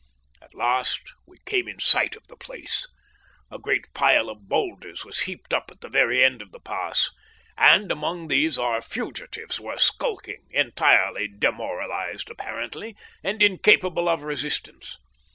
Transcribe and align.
At 0.41 0.55
last 0.55 1.13
we 1.27 1.37
came 1.45 1.67
in 1.67 1.79
sight 1.79 2.15
of 2.15 2.25
the 2.27 2.35
place. 2.35 2.87
A 3.51 3.59
great 3.59 3.85
pile 3.93 4.29
of 4.31 4.49
boulders 4.49 5.05
was 5.05 5.19
heaped 5.29 5.53
up 5.53 5.69
at 5.69 5.81
the 5.81 5.89
very 5.89 6.23
end 6.23 6.41
of 6.41 6.51
the 6.51 6.59
pass, 6.59 7.11
and 7.55 7.91
among 7.91 8.27
these 8.27 8.57
our 8.57 8.81
fugitives 8.81 9.59
were 9.59 9.77
skulking, 9.77 10.47
entirely 10.49 11.27
demoralised 11.27 12.31
apparently, 12.31 12.95
and 13.23 13.43
incapable 13.43 14.09
of 14.09 14.23
resistance. 14.23 14.97